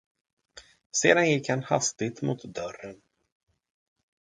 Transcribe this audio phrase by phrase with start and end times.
[0.91, 3.01] Sedan gick han hastigt mot dörren.